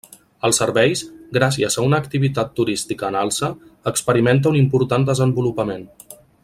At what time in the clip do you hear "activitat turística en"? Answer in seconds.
2.05-3.19